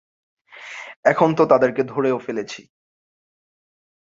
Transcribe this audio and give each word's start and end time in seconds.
এখন 1.05 1.29
তো 1.35 1.43
তাদেরকে 1.45 1.81
ধরেও 1.83 2.17
ফেলেছি। 2.17 2.61